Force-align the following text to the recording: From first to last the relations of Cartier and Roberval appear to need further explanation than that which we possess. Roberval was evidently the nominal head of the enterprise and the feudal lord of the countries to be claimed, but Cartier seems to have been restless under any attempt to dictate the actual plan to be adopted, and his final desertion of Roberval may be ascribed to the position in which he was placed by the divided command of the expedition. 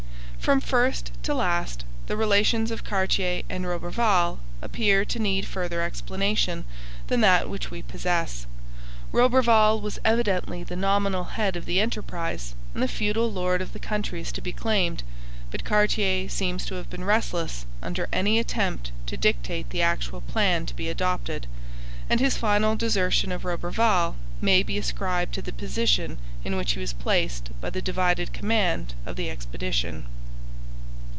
From 0.41 0.59
first 0.59 1.11
to 1.21 1.35
last 1.35 1.85
the 2.07 2.17
relations 2.17 2.71
of 2.71 2.83
Cartier 2.83 3.43
and 3.47 3.63
Roberval 3.63 4.39
appear 4.63 5.05
to 5.05 5.19
need 5.19 5.45
further 5.45 5.83
explanation 5.83 6.65
than 7.07 7.21
that 7.21 7.47
which 7.47 7.69
we 7.69 7.83
possess. 7.83 8.47
Roberval 9.11 9.79
was 9.79 9.99
evidently 10.03 10.63
the 10.63 10.75
nominal 10.75 11.25
head 11.25 11.55
of 11.55 11.65
the 11.65 11.79
enterprise 11.79 12.55
and 12.73 12.81
the 12.81 12.87
feudal 12.87 13.31
lord 13.31 13.61
of 13.61 13.71
the 13.71 13.77
countries 13.79 14.31
to 14.31 14.41
be 14.41 14.51
claimed, 14.51 15.03
but 15.51 15.63
Cartier 15.63 16.27
seems 16.27 16.65
to 16.65 16.73
have 16.73 16.89
been 16.89 17.03
restless 17.03 17.67
under 17.83 18.09
any 18.11 18.39
attempt 18.39 18.91
to 19.05 19.17
dictate 19.17 19.69
the 19.69 19.83
actual 19.83 20.21
plan 20.21 20.65
to 20.65 20.75
be 20.75 20.89
adopted, 20.89 21.45
and 22.09 22.19
his 22.19 22.35
final 22.35 22.75
desertion 22.75 23.31
of 23.31 23.45
Roberval 23.45 24.15
may 24.41 24.63
be 24.63 24.79
ascribed 24.79 25.35
to 25.35 25.43
the 25.43 25.53
position 25.53 26.17
in 26.43 26.55
which 26.57 26.71
he 26.71 26.79
was 26.79 26.93
placed 26.93 27.51
by 27.61 27.69
the 27.69 27.79
divided 27.81 28.33
command 28.33 28.95
of 29.05 29.17
the 29.17 29.29
expedition. 29.29 30.07